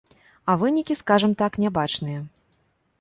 А 0.53 0.53
вынікі, 0.61 0.97
скажам 1.01 1.37
так, 1.41 1.61
нябачныя. 1.65 2.25